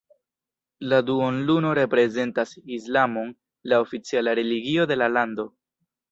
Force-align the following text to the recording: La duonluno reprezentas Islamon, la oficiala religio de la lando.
La 0.91 0.99
duonluno 1.09 1.73
reprezentas 1.79 2.53
Islamon, 2.77 3.29
la 3.73 3.79
oficiala 3.83 4.33
religio 4.39 4.87
de 4.93 4.97
la 4.99 5.09
lando. 5.13 5.47